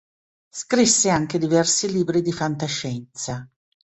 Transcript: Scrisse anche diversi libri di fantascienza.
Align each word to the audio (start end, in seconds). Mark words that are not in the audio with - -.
Scrisse 0.49 1.11
anche 1.11 1.37
diversi 1.37 1.91
libri 1.93 2.23
di 2.23 2.31
fantascienza. 2.31 3.47